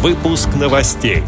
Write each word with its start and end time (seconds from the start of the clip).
Выпуск 0.00 0.48
новостей. 0.54 1.24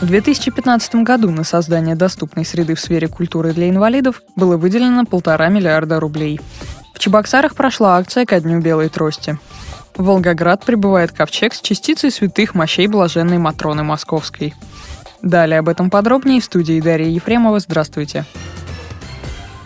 В 0.00 0.06
2015 0.06 0.94
году 1.04 1.30
на 1.30 1.44
создание 1.44 1.94
доступной 1.94 2.46
среды 2.46 2.74
в 2.74 2.80
сфере 2.80 3.06
культуры 3.06 3.52
для 3.52 3.68
инвалидов 3.68 4.22
было 4.34 4.56
выделено 4.56 5.04
полтора 5.04 5.48
миллиарда 5.48 6.00
рублей. 6.00 6.40
В 6.94 7.00
Чебоксарах 7.00 7.54
прошла 7.54 7.98
акция 7.98 8.24
ко 8.24 8.40
Дню 8.40 8.62
Белой 8.62 8.88
Трости. 8.88 9.38
В 9.94 10.04
Волгоград 10.04 10.64
прибывает 10.64 11.12
ковчег 11.12 11.52
с 11.52 11.60
частицей 11.60 12.10
святых 12.10 12.54
мощей 12.54 12.86
блаженной 12.86 13.36
Матроны 13.36 13.82
Московской. 13.82 14.54
Далее 15.20 15.58
об 15.58 15.68
этом 15.68 15.90
подробнее 15.90 16.40
в 16.40 16.44
студии 16.44 16.80
Дарья 16.80 17.08
Ефремова. 17.08 17.60
Здравствуйте. 17.60 18.24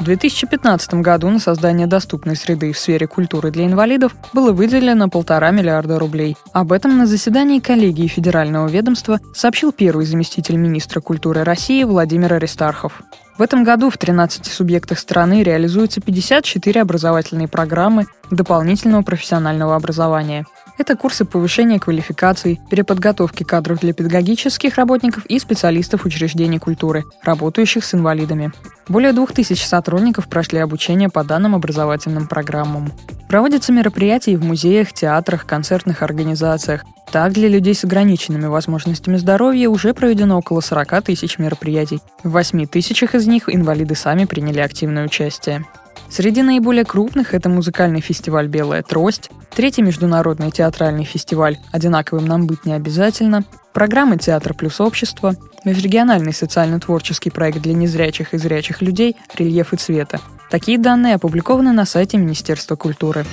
В 0.00 0.04
2015 0.04 0.94
году 0.94 1.28
на 1.28 1.38
создание 1.38 1.86
доступной 1.86 2.34
среды 2.34 2.72
в 2.72 2.78
сфере 2.78 3.06
культуры 3.06 3.50
для 3.50 3.66
инвалидов 3.66 4.16
было 4.32 4.50
выделено 4.50 5.10
полтора 5.10 5.50
миллиарда 5.50 5.98
рублей. 5.98 6.38
Об 6.54 6.72
этом 6.72 6.96
на 6.96 7.06
заседании 7.06 7.60
коллегии 7.60 8.06
Федерального 8.06 8.66
ведомства 8.66 9.20
сообщил 9.34 9.72
первый 9.72 10.06
заместитель 10.06 10.56
министра 10.56 11.02
культуры 11.02 11.44
России 11.44 11.84
Владимир 11.84 12.32
Аристархов. 12.32 13.02
В 13.36 13.42
этом 13.42 13.62
году 13.62 13.90
в 13.90 13.98
13 13.98 14.46
субъектах 14.46 14.98
страны 14.98 15.42
реализуются 15.42 16.00
54 16.00 16.80
образовательные 16.80 17.48
программы 17.48 18.06
дополнительного 18.30 19.02
профессионального 19.02 19.76
образования. 19.76 20.46
Это 20.80 20.96
курсы 20.96 21.26
повышения 21.26 21.78
квалификаций, 21.78 22.58
переподготовки 22.70 23.42
кадров 23.42 23.80
для 23.80 23.92
педагогических 23.92 24.76
работников 24.76 25.26
и 25.26 25.38
специалистов 25.38 26.06
учреждений 26.06 26.58
культуры, 26.58 27.04
работающих 27.22 27.84
с 27.84 27.92
инвалидами. 27.92 28.50
Более 28.88 29.12
двух 29.12 29.32
тысяч 29.32 29.66
сотрудников 29.66 30.26
прошли 30.26 30.58
обучение 30.58 31.10
по 31.10 31.22
данным 31.22 31.54
образовательным 31.54 32.26
программам. 32.26 32.90
Проводятся 33.28 33.74
мероприятия 33.74 34.38
в 34.38 34.42
музеях, 34.42 34.94
театрах, 34.94 35.44
концертных 35.44 36.00
организациях. 36.02 36.86
Так, 37.12 37.34
для 37.34 37.48
людей 37.48 37.74
с 37.74 37.84
ограниченными 37.84 38.46
возможностями 38.46 39.18
здоровья 39.18 39.68
уже 39.68 39.92
проведено 39.92 40.38
около 40.38 40.62
40 40.62 41.02
тысяч 41.04 41.38
мероприятий. 41.38 42.00
В 42.24 42.30
8 42.30 42.66
тысячах 42.66 43.14
из 43.14 43.26
них 43.26 43.54
инвалиды 43.54 43.94
сами 43.94 44.24
приняли 44.24 44.60
активное 44.60 45.04
участие. 45.04 45.62
Среди 46.10 46.42
наиболее 46.42 46.84
крупных 46.84 47.34
это 47.34 47.48
музыкальный 47.48 48.00
фестиваль 48.00 48.48
«Белая 48.48 48.82
трость», 48.82 49.30
третий 49.54 49.82
международный 49.82 50.50
театральный 50.50 51.04
фестиваль 51.04 51.58
«Одинаковым 51.70 52.26
нам 52.26 52.48
быть 52.48 52.64
не 52.64 52.72
обязательно», 52.72 53.44
программа 53.72 54.18
«Театр 54.18 54.52
плюс 54.54 54.80
общество», 54.80 55.36
межрегиональный 55.64 56.32
социально-творческий 56.32 57.30
проект 57.30 57.62
для 57.62 57.74
незрячих 57.74 58.34
и 58.34 58.38
зрячих 58.38 58.82
людей 58.82 59.16
«Рельеф 59.36 59.72
и 59.72 59.76
цвета». 59.76 60.18
Такие 60.50 60.78
данные 60.78 61.14
опубликованы 61.14 61.70
на 61.70 61.86
сайте 61.86 62.16
Министерства 62.16 62.74
культуры. 62.74 63.24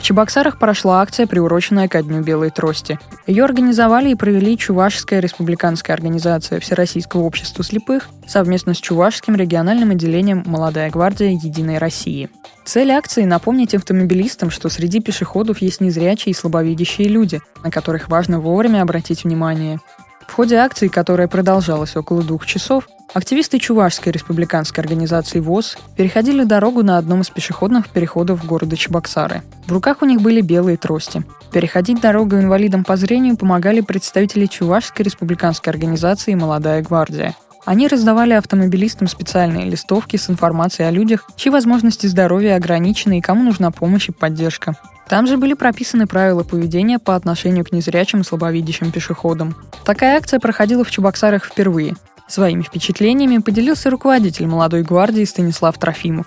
В 0.00 0.02
Чебоксарах 0.02 0.58
прошла 0.58 1.02
акция, 1.02 1.26
приуроченная 1.26 1.86
ко 1.86 2.02
Дню 2.02 2.22
Белой 2.22 2.48
Трости. 2.48 2.98
Ее 3.26 3.44
организовали 3.44 4.08
и 4.08 4.14
провели 4.14 4.56
Чувашская 4.56 5.20
республиканская 5.20 5.94
организация 5.94 6.58
Всероссийского 6.58 7.20
общества 7.20 7.62
слепых 7.62 8.08
совместно 8.26 8.72
с 8.72 8.78
Чувашским 8.78 9.36
региональным 9.36 9.90
отделением 9.90 10.42
«Молодая 10.46 10.90
гвардия 10.90 11.32
Единой 11.32 11.76
России». 11.76 12.30
Цель 12.64 12.92
акции– 12.92 13.24
напомнить 13.26 13.74
автомобилистам, 13.74 14.48
что 14.48 14.70
среди 14.70 15.00
пешеходов 15.00 15.58
есть 15.58 15.82
незрячие 15.82 16.32
и 16.32 16.34
слабовидящие 16.34 17.08
люди, 17.08 17.42
на 17.62 17.70
которых 17.70 18.08
важно 18.08 18.40
вовремя 18.40 18.80
обратить 18.80 19.24
внимание. 19.24 19.80
В 20.26 20.32
ходе 20.32 20.56
акции, 20.56 20.88
которая 20.88 21.28
продолжалась 21.28 21.94
около 21.94 22.22
двух 22.22 22.46
часов, 22.46 22.88
активисты 23.14 23.58
Чувашской 23.58 24.12
республиканской 24.12 24.82
организации 24.82 25.40
ВОЗ 25.40 25.76
переходили 25.96 26.44
дорогу 26.44 26.82
на 26.82 26.98
одном 26.98 27.22
из 27.22 27.30
пешеходных 27.30 27.88
переходов 27.88 28.44
города 28.44 28.76
Чебоксары. 28.76 29.42
В 29.66 29.72
руках 29.72 30.02
у 30.02 30.06
них 30.06 30.20
были 30.20 30.40
белые 30.40 30.76
трости. 30.76 31.24
Переходить 31.52 32.00
дорогу 32.00 32.36
инвалидам 32.36 32.84
по 32.84 32.96
зрению 32.96 33.36
помогали 33.36 33.80
представители 33.80 34.46
Чувашской 34.46 35.04
республиканской 35.04 35.72
организации 35.72 36.34
«Молодая 36.34 36.82
гвардия». 36.82 37.34
Они 37.66 37.88
раздавали 37.88 38.32
автомобилистам 38.32 39.06
специальные 39.06 39.68
листовки 39.68 40.16
с 40.16 40.30
информацией 40.30 40.88
о 40.88 40.90
людях, 40.90 41.28
чьи 41.36 41.50
возможности 41.50 42.06
здоровья 42.06 42.56
ограничены 42.56 43.18
и 43.18 43.20
кому 43.20 43.42
нужна 43.42 43.70
помощь 43.70 44.08
и 44.08 44.12
поддержка. 44.12 44.76
Там 45.08 45.26
же 45.26 45.36
были 45.36 45.54
прописаны 45.54 46.06
правила 46.06 46.44
поведения 46.44 47.00
по 47.00 47.16
отношению 47.16 47.64
к 47.64 47.72
незрячим 47.72 48.20
и 48.20 48.24
слабовидящим 48.24 48.92
пешеходам. 48.92 49.56
Такая 49.84 50.16
акция 50.16 50.38
проходила 50.38 50.84
в 50.84 50.90
Чебоксарах 50.90 51.44
впервые. 51.44 51.96
Своими 52.30 52.62
впечатлениями 52.62 53.38
поделился 53.38 53.90
руководитель 53.90 54.46
молодой 54.46 54.82
гвардии 54.84 55.24
Станислав 55.24 55.76
Трофимов. 55.78 56.26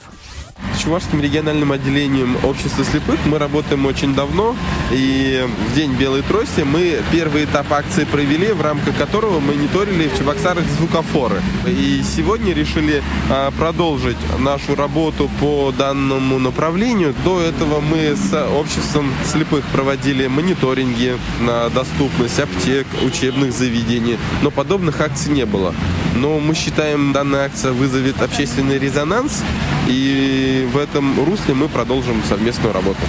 С 0.76 0.82
Чувашским 0.84 1.22
региональным 1.22 1.72
отделением 1.72 2.36
общества 2.44 2.84
слепых 2.84 3.20
мы 3.26 3.38
работаем 3.38 3.86
очень 3.86 4.14
давно. 4.14 4.56
И 4.92 5.46
в 5.70 5.76
День 5.76 5.94
Белой 5.94 6.24
Трости 6.24 6.62
мы 6.62 7.00
первый 7.12 7.46
этап 7.46 7.72
акции 7.72 8.04
провели, 8.06 8.52
в 8.52 8.62
рамках 8.62 8.98
которого 8.98 9.40
мониторили 9.40 10.08
в 10.08 10.18
Чебоксарах 10.18 10.66
звукофоры. 10.78 11.42
И 11.68 12.04
сегодня 12.04 12.54
решили 12.54 13.02
а, 13.30 13.52
продолжить 13.52 14.18
нашу 14.40 14.76
работу 14.76 15.30
по 15.40 15.72
данному 15.78 16.40
направлению. 16.40 17.14
До 17.24 17.40
этого 17.40 17.80
мы 17.80 18.16
с 18.16 18.34
обществом 18.58 19.14
слепых 19.32 19.64
проводили 19.68 20.28
мониторинги 20.28 21.18
на 21.40 21.70
доступность 21.70 22.40
аптек, 22.40 22.88
учебных 23.04 23.54
заведений. 23.54 24.18
Но 24.42 24.52
подобных 24.52 25.00
акций 25.02 25.32
не 25.32 25.46
было. 25.46 25.74
Но 26.16 26.40
мы 26.40 26.54
считаем, 26.54 27.12
данная 27.12 27.46
акция 27.46 27.72
вызовет 27.72 28.22
общественный 28.22 28.78
резонанс. 28.78 29.44
И 29.88 30.68
в 30.72 30.78
этом 30.78 31.24
русле 31.26 31.54
мы 31.54 31.68
продолжим 31.68 32.22
совместную 32.24 32.74
работу. 32.74 33.02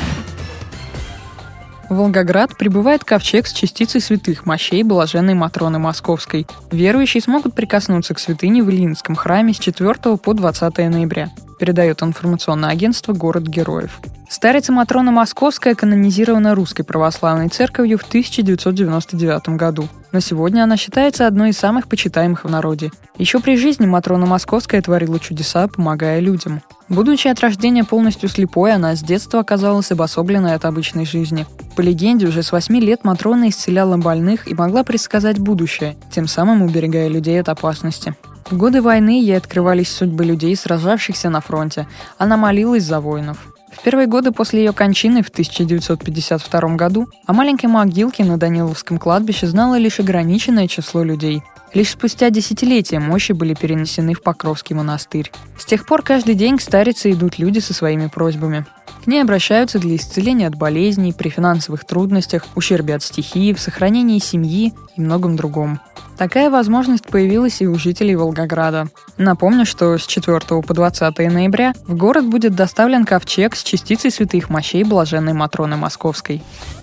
Волгоград 1.91 2.57
прибывает 2.57 3.05
ковчег 3.05 3.47
с 3.47 3.53
частицей 3.53 4.01
святых 4.01 4.47
мощей 4.47 4.83
блаженной 4.83 5.35
Матроны 5.35 5.79
Московской. 5.79 6.47
Верующие 6.71 7.23
смогут 7.23 7.55
прикоснуться 7.55 8.15
к 8.15 8.19
святыне 8.19 8.63
в 8.63 8.71
Ильинском 8.71 9.15
храме 9.15 9.53
с 9.53 9.59
4 9.59 10.17
по 10.17 10.33
20 10.33 10.79
ноября, 10.79 11.31
передает 11.61 12.03
информационное 12.03 12.71
агентство 12.71 13.13
«Город 13.13 13.45
героев». 13.45 14.01
Старица 14.31 14.73
Матрона 14.73 15.13
Московская 15.13 15.75
канонизирована 15.75 16.55
Русской 16.55 16.83
Православной 16.83 17.49
Церковью 17.49 17.99
в 17.99 18.03
1999 18.03 19.51
году. 19.51 19.89
На 20.15 20.21
сегодня 20.21 20.63
она 20.63 20.77
считается 20.77 21.27
одной 21.27 21.51
из 21.51 21.59
самых 21.59 21.89
почитаемых 21.89 22.45
в 22.45 22.49
народе. 22.49 22.93
Еще 23.19 23.41
при 23.41 23.57
жизни 23.57 23.85
Матрона 23.85 24.27
Московская 24.27 24.81
творила 24.81 25.19
чудеса, 25.19 25.67
помогая 25.67 26.21
людям. 26.21 26.63
Будучи 26.89 27.27
от 27.27 27.41
рождения 27.41 27.83
полностью 27.83 28.29
слепой, 28.29 28.73
она 28.73 28.95
с 28.95 29.03
детства 29.03 29.41
оказалась 29.41 29.91
обособленной 29.91 30.55
от 30.55 30.67
обычной 30.67 31.05
жизни. 31.05 31.47
По 31.75 31.81
легенде, 31.81 32.29
уже 32.29 32.45
с 32.45 32.53
8 32.53 32.77
лет 32.79 33.03
Матрона 33.03 33.49
исцеляла 33.49 33.97
больных 33.97 34.47
и 34.47 34.55
могла 34.55 34.85
предсказать 34.85 35.41
будущее, 35.41 35.97
тем 36.13 36.29
самым 36.29 36.63
уберегая 36.63 37.09
людей 37.09 37.41
от 37.41 37.49
опасности. 37.49 38.15
В 38.49 38.57
годы 38.57 38.83
войны 38.83 39.21
ей 39.21 39.37
открывались 39.37 39.91
судьбы 39.91 40.25
людей, 40.25 40.55
сражавшихся 40.55 41.29
на 41.29 41.41
фронте. 41.41 41.89
Она 42.19 42.37
молилась 42.37 42.85
за 42.85 43.01
воинов. 43.01 43.54
В 43.77 43.83
первые 43.83 44.07
годы 44.07 44.33
после 44.33 44.65
ее 44.65 44.73
кончины 44.73 45.23
в 45.23 45.29
1952 45.29 46.77
году 46.77 47.09
о 47.27 47.33
маленькой 47.33 47.67
могилке 47.67 48.25
на 48.25 48.39
Даниловском 48.39 48.99
кладбище 48.99 49.47
знало 49.47 49.77
лишь 49.77 50.01
ограниченное 50.01 50.69
число 50.69 51.03
людей. 51.03 51.43
Лишь 51.75 51.91
спустя 51.91 52.31
десятилетия 52.31 53.01
мощи 53.01 53.33
были 53.33 53.53
перенесены 53.53 54.15
в 54.15 54.23
Покровский 54.23 54.77
монастырь. 54.77 55.33
С 55.59 55.65
тех 55.65 55.87
пор 55.87 56.03
каждый 56.03 56.37
день 56.37 56.57
к 56.57 56.63
старице 56.63 57.11
идут 57.11 57.39
люди 57.39 57.59
со 57.59 57.75
своими 57.75 58.07
просьбами. 58.07 58.65
К 59.03 59.09
ней 59.09 59.21
обращаются 59.21 59.81
для 59.81 59.97
исцеления 59.97 60.47
от 60.47 60.55
болезней, 60.55 61.13
при 61.13 61.29
финансовых 61.29 61.85
трудностях, 61.85 62.47
ущербе 62.55 62.95
от 62.95 63.03
стихии, 63.03 63.53
в 63.53 63.61
сохранении 63.61 64.21
семьи 64.21 64.73
и 64.97 65.01
многом 65.01 65.37
другом. 65.37 65.81
Такая 66.17 66.49
возможность 66.49 67.07
появилась 67.07 67.61
и 67.61 67.67
у 67.67 67.75
жителей 67.77 68.15
Волгограда. 68.15 68.89
Напомню, 69.19 69.67
что 69.67 69.99
с 69.99 70.07
4 70.07 70.39
по 70.63 70.75
20 70.75 71.19
ноября 71.19 71.75
в 71.87 71.97
город 71.97 72.27
будет 72.27 72.55
доставлен 72.55 73.05
ковчег 73.05 73.57
с 73.57 73.63
частицей 73.63 74.11
святых 74.11 74.49
мощей 74.49 74.85
блаженной 74.85 75.33
Матроны 75.33 75.77
Московской. 75.77 76.43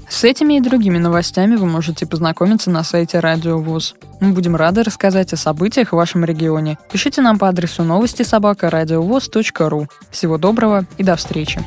С 0.10 0.26
этими 0.26 0.56
и 0.56 0.60
другими 0.60 0.98
новостями 0.98 1.56
вы 1.56 1.68
можете 1.68 2.06
познакомиться 2.06 2.70
на 2.70 2.84
сайте 2.84 3.20
Радио 3.20 3.58
ВУЗ. 3.60 3.96
Мы 4.20 4.34
будем 4.34 4.58
рады 4.58 4.84
рассказать 4.84 5.32
о 5.32 5.38
событиях 5.38 5.90
в 5.90 5.96
вашем 5.96 6.26
регионе. 6.26 6.78
Пишите 6.92 7.22
нам 7.22 7.40
по 7.40 7.48
адресу 7.48 7.84
новости 7.84 8.24
собака 8.24 8.70
ру. 8.70 9.88
Всего 10.10 10.38
доброго 10.38 10.86
и 10.98 11.04
до 11.04 11.16
встречи. 11.16 11.62